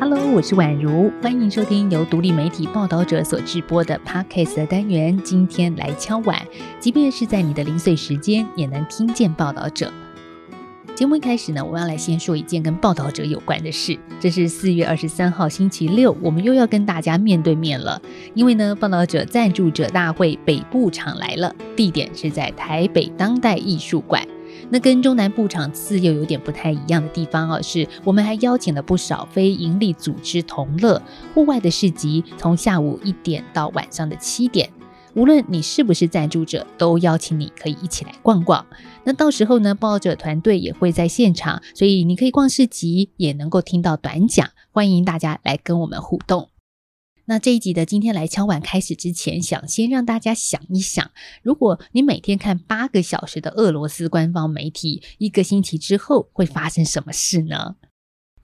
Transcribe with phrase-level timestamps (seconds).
[0.00, 5.20] Hello，我是宛如，欢迎收听由独立媒体报道者所直播的 Podcast 的单元。
[5.22, 6.40] 今天来敲碗，
[6.80, 9.92] 即便是在你的零碎时间，也能听见报道者。
[10.96, 13.98] 节目一开始呢，我要来先说一件跟报道者有关的事。
[14.18, 18.00] 这是四月二十三号星期六，我们又要跟大家面对面了。
[18.32, 24.26] 因为呢，报道者赞助者大会北部场来了，地点是在台北当代艺术馆。
[24.70, 31.00] 那跟中南部场次又有点不太一样的地方哦，是我们还邀请了不少非营利组织同乐
[31.34, 34.70] 户外的市集，从下午一点到晚上的七点。
[35.16, 38.66] 无论你是不是赞助者，都邀请你可以一起来逛逛。
[39.02, 44.50] 那到时候呢，报者团队也会在现场，所以你可以逛市集，也能够听到短讲。
[44.70, 46.50] 欢迎大家来跟我们互动。
[47.24, 51.10] 那这一集的今天来敲碗开始之前，想先让大家想一想：
[51.42, 57.76] 如果你每天看八个小时的俄罗斯官方媒体，一个星期之后会发生什么事呢？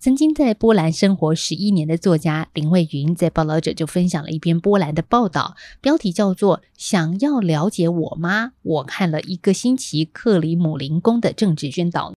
[0.02, 12.12] 曾经在波兰生活十一年的作家林蔚云，在报道者就分享了一篇波兰的报道，标题叫做《想要了解我妈》，我看了一个星期克里姆林宫的政治宣导。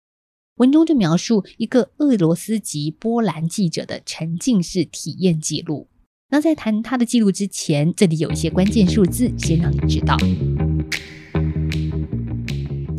[0.55, 5.88] 文中就描述一个俄罗斯籍波兰记者的沉浸式体验记录。
[6.31, 10.17] 那在谈他的记录之前，这里有一些关键数字，先让你知道。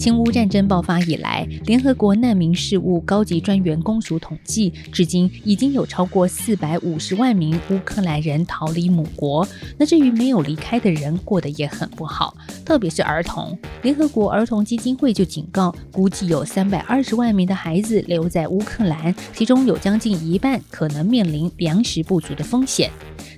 [0.06, 9.44] 侵乌战争爆发以来，联合国难民事务高级专员公署统计，至今已经有超过四百五十万名乌克兰人逃离母国。
[9.76, 13.58] 那至于没有离开的人，过得也很不好，特别是儿童。
[13.82, 22.88] 联合国儿童基金会就警告，估计有三百二十万名的孩子留在乌克兰，其中有将近一半可能面临粮食不足的风险。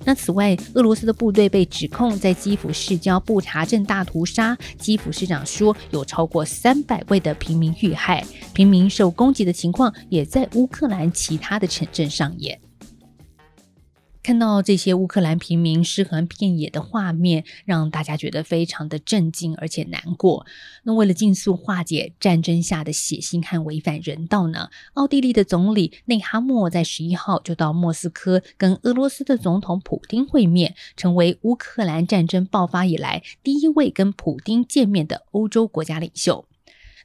[0.05, 4.57] 那此外，俄罗斯的部队被指控在基辅市郊布查镇大屠杀。
[4.77, 8.21] 基辅市长说，有超过三百位的平民遇害，
[8.53, 12.59] 平民受攻击的情况也在乌克兰其他的城镇上演。
[14.21, 20.45] 看到这些乌克兰平民尸横遍野的画面，让大家觉得非常的震惊而且难过。
[20.83, 24.67] 那为了尽速化解战争下的血腥和违反人道呢？
[24.95, 36.48] 奥地利的总理内哈默在十一号就到莫斯科跟俄罗斯的总统普京会面，成为乌克兰战争爆发以来第一位跟普京见面的欧洲国家领袖。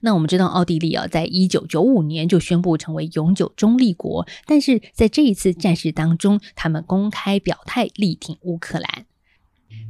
[0.05, 9.07] 那我们知道，奥地利啊，在一九九五年就宣布成为永久中立国，但是在这一次战事当中，他们公开表态力挺乌克兰。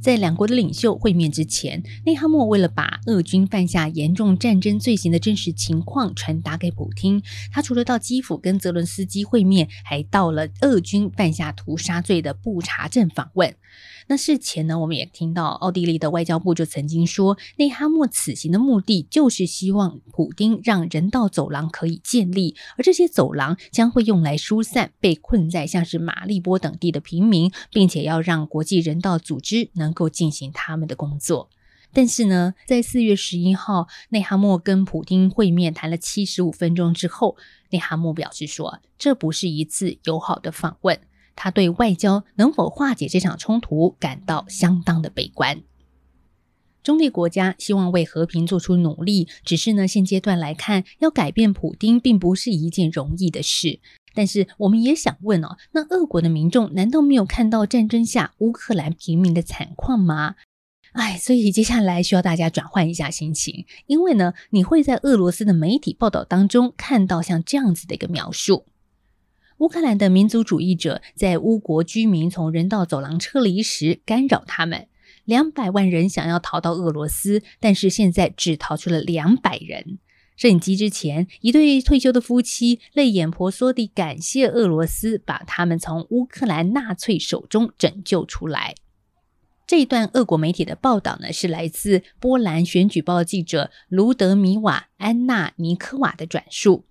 [0.01, 7.21] 在两国的领袖会面之前，内哈默为了把俄军犯下严重战争罪行的真实情况传达给普京，
[7.51, 13.53] 他除了到基辅跟泽伦斯基会面，还到了俄军犯下屠杀罪的布查镇访问。
[14.07, 31.49] 那事前呢，我们也听到奥地利的外交部就曾经说，内哈默此行的目的就是希望普京让人道走廊可以建立，而这些走廊将会用来疏散被困在像是马利波等地的平民，并且要让国际人道组织能够进行他们的工作。
[31.91, 37.37] 但是呢，在四月十一号，内哈默跟普京会面谈了七十五分钟之后，
[37.69, 40.99] 内哈默表示说，这不是一次友好的访问。
[41.35, 45.61] 他对外交能否化解这场冲突感到相当的悲观。
[46.81, 53.79] 中立国家希望为和平做出努力，只是呢，现阶段来看，要改变普丁并不是一件容易的事。
[54.13, 60.35] 但是我们也想问哦，那俄国的民众难道没有看到战争下乌克兰平民的惨况吗？
[60.91, 68.65] 哎，所以接下来需要大家转换一下心情，因为呢，你会在俄罗斯的媒体报道当中看到像这样子的一个描述。
[69.59, 74.87] 乌克兰的民族主义者在乌国居民从人道走廊撤离时干扰他们，
[75.23, 79.99] 两百万人想要逃到俄罗斯，但是现在只逃出了两百人。
[80.35, 88.75] 摄影机之前，一对退休的夫妻泪眼婆娑地感谢俄罗斯把他们从乌克兰纳粹手中拯救出来。
[89.65, 96.83] 这一段俄国媒体的报道呢，是来自波兰选举报记者卢德米瓦·安娜尼科瓦的转述。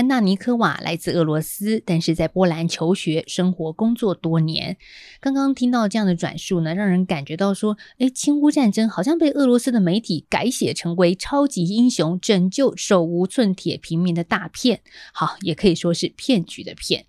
[0.00, 4.78] 安娜尼科瓦来自俄罗斯，但是在波兰求学、生活、工作多年。
[5.20, 14.80] 刚刚听到这样的转述呢，让人感觉到说，哎，侵乌战争好像被俄罗斯的媒体改写成为超级英雄拯救手无寸铁平民的大片，
[15.12, 17.04] 好，也可以说是骗局的骗。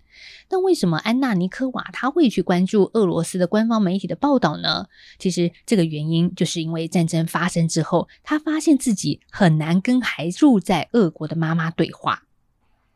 [0.50, 4.88] 那为什么安娜尼科瓦他会去关注俄罗斯的官方媒体的报道呢？
[5.18, 12.24] 其实这个原因就是因为战争发生之后，他发现自己很难跟还住在俄国的妈妈对话。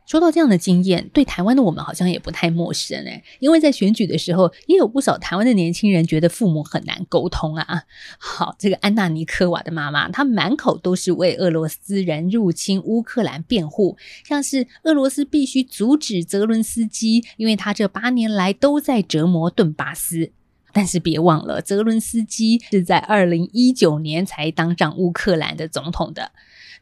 [0.07, 7.83] 说到这样的经验，对台湾的我们好像也不太陌生哎，因为在选举的时候，也有不少台湾的年轻人觉得父母很难沟通啊。
[8.19, 20.31] 好，这个安娜尼科娃的妈妈，她满口都是为俄罗斯人入侵乌克兰辩护，像是俄罗斯必须阻止泽伦斯基，因为他这八年来都在折磨顿巴斯。
[20.73, 26.31] 但是别忘了，泽伦斯基是在二零一九年才当上乌克兰的总统的。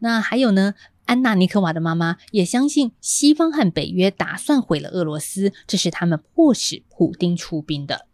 [0.00, 0.74] 那还有呢？
[1.06, 8.06] 安娜尼科娃的妈妈也相信西方和北约打算毁了俄罗斯，这是他们迫使普丁出兵的。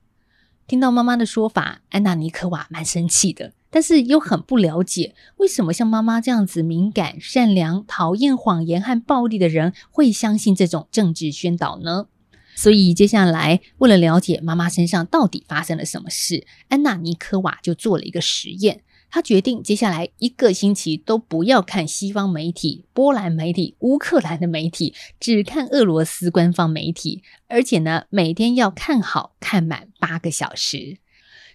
[0.67, 12.07] 听到妈妈的说法，安娜尼科娃蛮生气的，但是又很不了解为什么像妈妈这样子敏感、善良、讨厌谎言和暴力的人会相信这种政治宣导呢？
[12.55, 18.83] 所以接下来，为了了解妈妈身上到底发生了什么事，安娜尼科瓦就做了一个实验。
[19.11, 30.99] 他决定接下来一个星期都不要看西方媒体、波兰媒体、乌克兰的媒体，只看俄罗斯官方媒体，而且呢，每天要看好看满八个小时。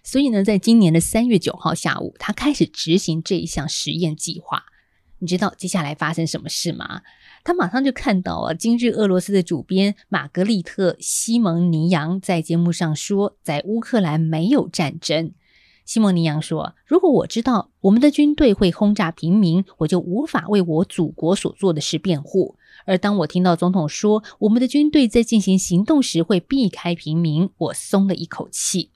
[0.04, 4.64] 所以呢，在今年的三月九号下午，他开始执行这一项实验计划。
[5.18, 7.00] 你知道接下来发生什么事吗？
[7.42, 15.32] 他马上就看到啊，今日俄罗斯的主编玛格丽特·西蒙尼扬在节目上说，在乌克兰没有战争。
[15.86, 22.56] 西蒙尼扬说：“如果我知道我们的军队会轰炸平民，我就无法为我祖国所做的事辩护。
[22.84, 28.90] 而当我听到总统说我们的军队在进行行动时会避开平民，我松了一口气。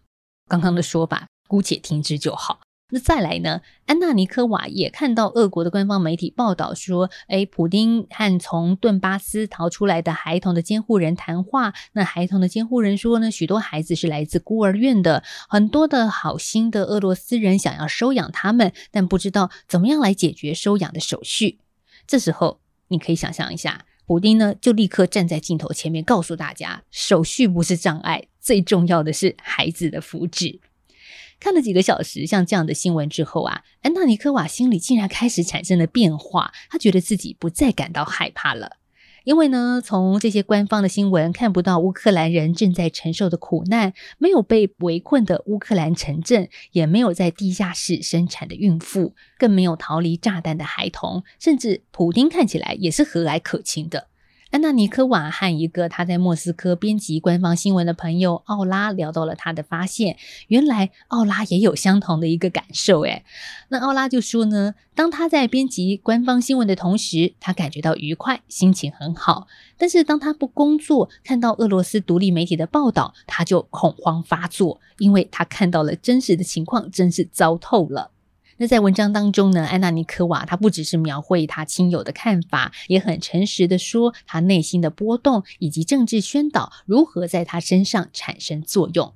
[0.48, 2.60] 刚刚的说法，姑且听之就好。”
[2.90, 3.60] 那再来呢？
[3.86, 11.72] 安娜尼科娃也看到俄国的官方媒体报道说，哎，普丁和从顿巴斯逃出来的孩童的监护人谈话。
[11.92, 21.58] 那孩童的监护人说呢，许多孩子是来自孤儿院的，很多的好心的俄罗斯人想要收养他们，但不知道怎么样来解决收养的手续。
[22.06, 30.58] 这时候，你可以想象一下，普丁呢就立刻站在镜头前面，告诉大家，手续不是障碍，最重要的是孩子的福祉。
[31.40, 36.52] 看了几个小时像这样的新闻之后啊，安娜尼科娃心里竟然开始产生了变化。
[36.68, 38.76] 她觉得自己不再感到害怕了，
[39.24, 54.09] 因为呢，从这些官方的新闻看不到乌克兰人正在承受的苦难，没有被围困的乌克兰城镇，也没有在地下室生产的孕妇，更没有逃离炸弹的孩童，甚至普丁看起来也是和蔼可亲的。
[54.50, 60.16] 安娜尼科娃和一个他在莫斯科编辑官方新闻的朋友奥拉聊到了他的发现，
[60.48, 63.02] 原来奥拉也有相同的一个感受。
[63.02, 63.24] 诶，
[63.68, 69.46] 那奥拉就说呢，当他在编辑官方新闻的同时，他感觉到愉快，心情很好；
[69.78, 78.10] 但是当他不工作，看到俄罗斯独立媒体的报道，他就恐慌发作，因为他看到了真实的情况，真是糟透了。
[78.62, 89.14] 那在文章当中呢，安娜尼科娃她不只是描绘她亲友的看法，也很诚实的说她内心的波动以及政治宣导如何在她身上产生作用。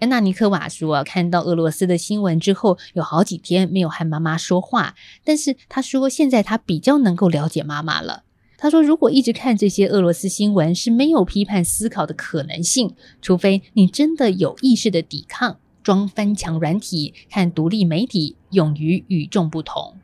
[0.00, 8.24] 安娜尼科娃说，看到俄罗斯的新闻之后，有好几天没有和妈妈说话，但是她说现在她比较能够了解妈妈了。
[8.56, 15.60] 她说，如果一直看这些俄罗斯新闻是没有批判思考的可能性，除非你真的有意识的抵抗。
[15.82, 19.96] 装翻墙软体，看独立媒体，勇于与众不同。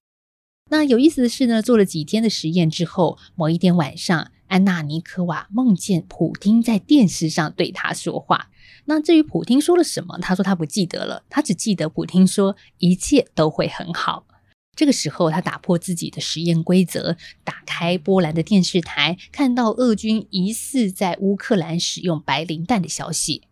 [0.71, 8.51] 那有意思的是呢，做了几天的实验之后，某一天晚上，安娜尼科娃梦见普丁在电视上对她说话。
[8.87, 14.27] 那至于普丁说了什么，她说她不记得了，她只记得普丁说一切都会很好。
[14.75, 23.43] 这个时候，她打破自己的实验规则，打开波兰的电视台，看到俄军疑似在乌克兰使用白磷弹的消息。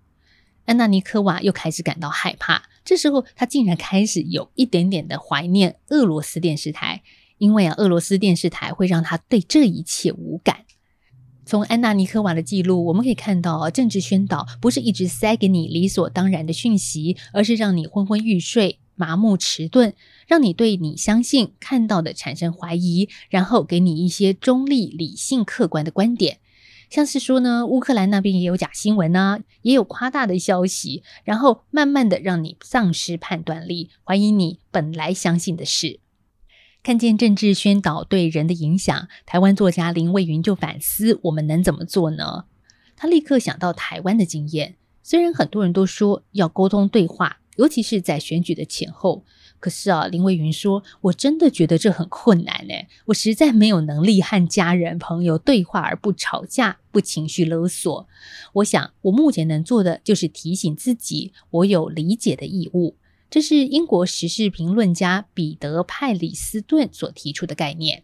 [0.64, 7.02] 安娜尼科娃又开始感到害怕，这时候她竟然开始有一点点的怀念俄罗斯电视台，
[7.38, 10.64] 因为啊，俄罗斯电视台会让她对这一切无感。
[11.44, 19.92] 从安娜尼科娃的记录，我们可以看到，政治宣导不是一直塞给你理所当然的讯息，而是让你昏昏欲睡、麻木迟钝，
[20.28, 26.38] 让你对你相信看到的产生怀疑，然后给你一些中立、理性、客观的观点。
[26.92, 36.00] 像是说呢，乌克兰那边也有假新闻啊，也有夸大的消息，然后慢慢的让你丧失判断力，怀疑你本来相信的事。
[36.82, 42.44] 看见政治宣导对人的影响，台湾作家林蔚云就反思：我们能怎么做呢？
[42.94, 49.24] 他立刻想到台湾的经验，虽然很多人都说要沟通对话，尤其是在选举的前后。
[49.62, 58.08] 可是啊，林蔚云说：“我真的觉得这很困难呢，我实在没有能力和家人朋友对话而不吵架、不情绪勒索。
[58.54, 62.96] 我想，我目前能做的就是提醒自己，我有理解的义务。”
[63.30, 68.02] 这是英国时事评论家彼得·派里斯顿所提出的概念。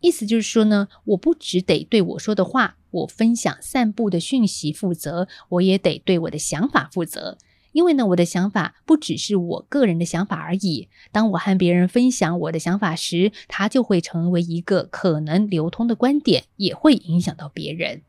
[0.00, 7.38] 意思就是说呢，我不只得对我说的话、我分享散布的讯息负责，我也得对我的想法负责。
[7.72, 10.88] 因为呢，我的想法不只是我个人的想法而已。
[11.12, 18.02] 当我和别人分享我的想法时，它就会成为一个可能流通的观点，也会影响到别人。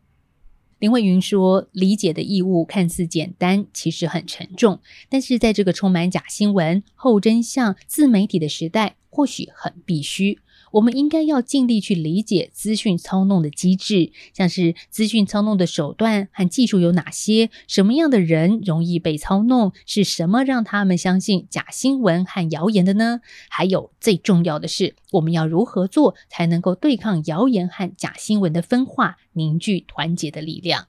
[0.80, 4.80] 林慧云说：“理解的义务看似简单，其实很沉重。
[5.10, 10.40] 但是在这个充满假新闻、后真相、自媒体的时代，或许很必须。”
[10.72, 23.22] 我们应该要尽力去理解资讯操弄的机制，像是资讯操弄的手段和技术有哪些，什么样的人容易被操弄，是什么让他们相信假新闻和谣言的呢？
[23.50, 30.88] 还有最重要的是，我们要如何做才能够对抗谣言和假新闻的分化，凝聚团结的力量？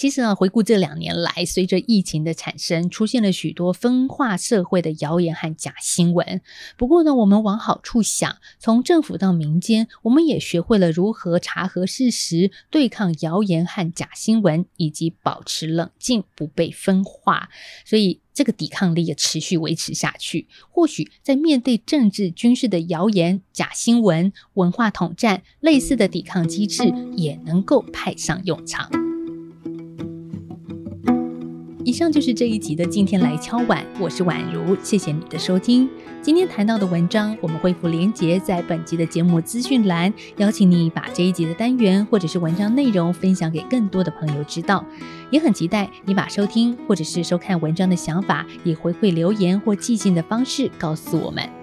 [0.00, 6.40] 其实啊，回顾这两年来，随着疫情的产生，出现了许多分化社会的谣言和假新闻。
[6.78, 17.50] 不过呢，我们往好处想，从政府到民间，我们也学会了如何查核事实、对抗谣言和假新闻，以及保持冷静，不被分化。
[17.84, 20.48] 所以，这个抵抗力也持续维持下去。
[20.70, 29.09] 或许在面对政治、军事的谣言、假新闻、文化统战，类似的抵抗机制也能够派上用场。
[31.90, 35.90] 以上就是这一集的今天来敲碗，我是宛如，谢谢你的收听。
[36.22, 44.86] 今天谈到的文章，我们恢复连结在本集的节目资讯栏，邀请你把这一集的单元或者是文章内容分享给更多的朋友知道。
[45.32, 51.59] 也很期待你把收听或者是收看文章的想法，以回馈留言或寄信的方式告诉我们。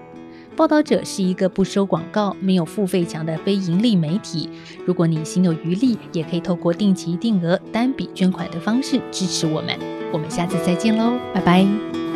[0.57, 4.49] 报道者是一个不收广告、没有付费墙的非盈利媒体。
[4.87, 9.77] 如果你心有余力，也可以透过定期定额单笔捐款的方式支持我们。
[10.11, 12.06] 我们下次再见喽，拜拜。